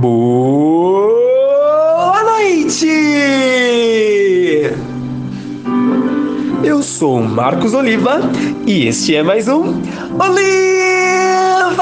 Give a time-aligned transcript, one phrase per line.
[0.00, 1.12] Boa
[2.22, 2.86] noite!
[6.62, 8.20] Eu sou Marcos Oliva
[8.66, 9.80] e este é mais um
[10.18, 11.72] OlivaCast!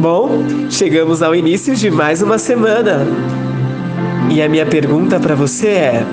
[0.00, 0.30] Bom,
[0.70, 3.06] chegamos ao início de mais uma semana.
[4.30, 6.06] E a minha pergunta para você é: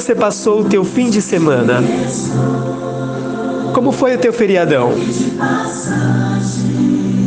[0.00, 1.82] você passou o teu fim de semana?
[3.72, 4.92] Como foi o teu feriadão?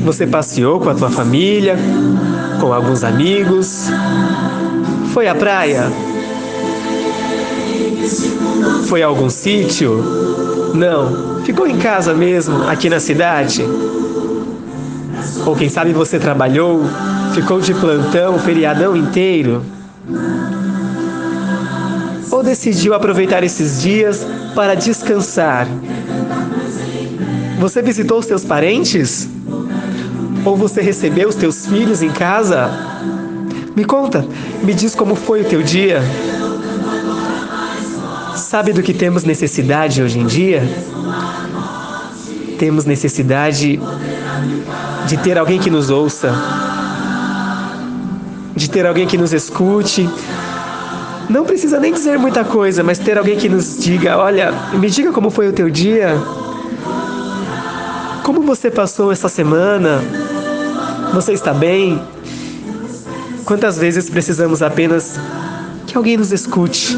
[0.05, 1.75] Você passeou com a tua família,
[2.61, 3.87] com alguns amigos?
[5.15, 5.91] Foi à praia?
[8.85, 10.03] Foi a algum sítio?
[10.75, 13.65] Não, ficou em casa mesmo, aqui na cidade?
[15.43, 16.83] Ou quem sabe você trabalhou,
[17.33, 19.63] ficou de plantão o feriadão inteiro?
[22.39, 25.67] Ou decidiu aproveitar esses dias para descansar?
[27.59, 29.27] Você visitou os teus parentes?
[30.45, 32.71] Ou você recebeu os teus filhos em casa?
[33.75, 34.25] Me conta,
[34.63, 36.01] me diz como foi o teu dia.
[38.37, 40.63] Sabe do que temos necessidade hoje em dia?
[42.57, 43.81] Temos necessidade
[45.07, 46.33] de ter alguém que nos ouça,
[48.55, 50.09] de ter alguém que nos escute.
[51.29, 55.11] Não precisa nem dizer muita coisa, mas ter alguém que nos diga: olha, me diga
[55.11, 56.15] como foi o teu dia.
[58.23, 60.01] Como você passou essa semana?
[61.13, 62.01] Você está bem?
[63.45, 65.19] Quantas vezes precisamos apenas
[65.85, 66.97] que alguém nos escute,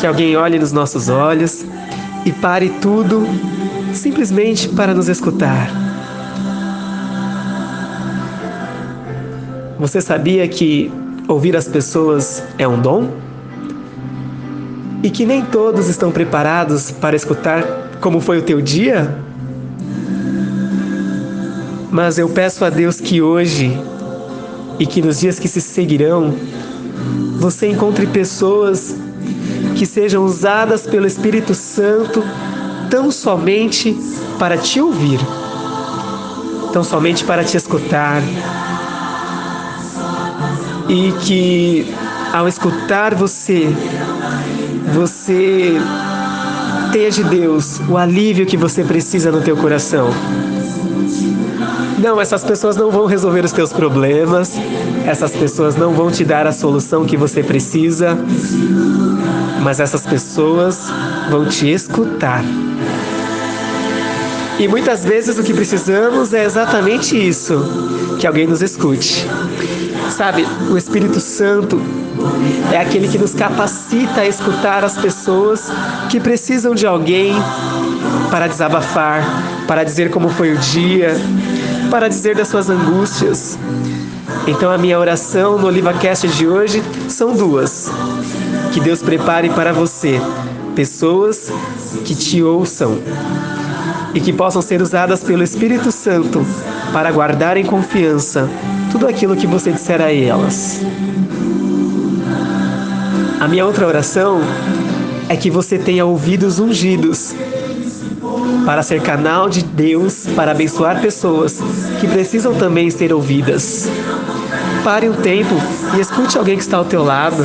[0.00, 1.64] que alguém olhe nos nossos olhos
[2.24, 3.26] e pare tudo
[3.94, 5.70] simplesmente para nos escutar?
[9.78, 10.90] Você sabia que
[11.28, 13.10] ouvir as pessoas é um dom?
[15.02, 17.62] E que nem todos estão preparados para escutar
[18.00, 19.14] como foi o teu dia?
[21.90, 23.78] Mas eu peço a Deus que hoje
[24.78, 26.34] e que nos dias que se seguirão,
[27.38, 28.96] você encontre pessoas
[29.76, 32.22] que sejam usadas pelo Espírito Santo
[32.90, 33.96] tão somente
[34.38, 35.20] para te ouvir,
[36.72, 38.22] tão somente para te escutar.
[40.88, 41.94] E que
[42.32, 43.68] ao escutar você,
[44.94, 45.76] você
[46.92, 50.08] tenha de Deus o alívio que você precisa no teu coração.
[51.98, 54.52] Não, essas pessoas não vão resolver os teus problemas,
[55.04, 58.16] essas pessoas não vão te dar a solução que você precisa,
[59.62, 60.78] mas essas pessoas
[61.28, 62.44] vão te escutar.
[64.60, 67.64] E muitas vezes o que precisamos é exatamente isso:
[68.18, 69.26] que alguém nos escute.
[70.10, 71.80] Sabe, o Espírito Santo
[72.72, 75.70] é aquele que nos capacita a escutar as pessoas
[76.08, 77.32] que precisam de alguém
[78.30, 79.22] para desabafar,
[79.66, 81.14] para dizer como foi o dia,
[81.90, 83.58] para dizer das suas angústias.
[84.46, 87.90] Então a minha oração no OlivaCast de hoje são duas.
[88.72, 90.20] Que Deus prepare para você
[90.74, 91.50] pessoas
[92.04, 92.98] que te ouçam
[94.14, 96.44] e que possam ser usadas pelo Espírito Santo
[96.92, 98.48] para guardar em confiança
[98.90, 100.82] tudo aquilo que você disser a elas.
[103.40, 104.40] A minha outra oração
[105.28, 107.34] é que você tenha ouvidos ungidos
[108.64, 111.58] para ser canal de Deus para abençoar pessoas
[112.00, 113.88] que precisam também ser ouvidas.
[114.84, 115.54] Pare um tempo
[115.96, 117.42] e escute alguém que está ao teu lado.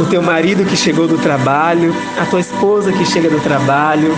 [0.00, 4.14] O teu marido que chegou do trabalho, a tua esposa que chega do trabalho.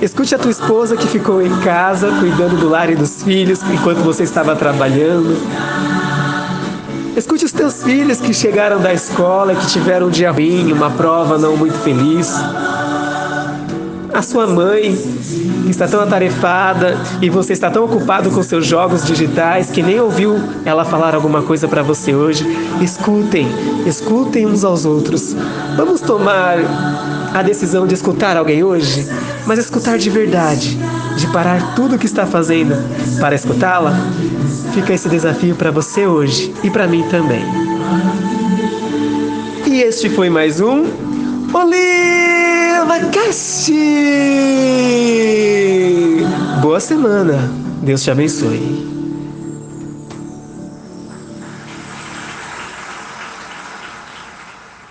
[0.00, 3.98] Escute a tua esposa que ficou em casa cuidando do lar e dos filhos enquanto
[3.98, 5.36] você estava trabalhando.
[7.16, 11.36] Escute os teus filhos que chegaram da escola, que tiveram um dia ruim, uma prova
[11.36, 12.32] não muito feliz
[14.18, 14.96] a sua mãe,
[15.62, 20.00] que está tão atarefada e você está tão ocupado com seus jogos digitais que nem
[20.00, 20.34] ouviu
[20.64, 22.44] ela falar alguma coisa para você hoje.
[22.82, 23.46] Escutem,
[23.86, 25.36] escutem uns aos outros.
[25.76, 26.56] Vamos tomar
[27.32, 29.06] a decisão de escutar alguém hoje,
[29.46, 30.76] mas escutar de verdade,
[31.16, 32.74] de parar tudo o que está fazendo
[33.20, 33.92] para escutá-la.
[34.74, 37.44] Fica esse desafio para você hoje e para mim também.
[39.64, 41.07] E este foi mais um
[41.52, 43.72] Oliva Cast!
[46.60, 47.50] Boa semana.
[47.82, 48.97] Deus te abençoe.